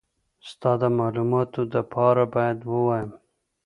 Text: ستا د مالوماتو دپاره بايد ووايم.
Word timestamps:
ستا 0.49 0.71
د 0.81 0.83
مالوماتو 0.97 1.61
دپاره 1.73 2.23
بايد 2.33 2.59
ووايم. 2.71 3.09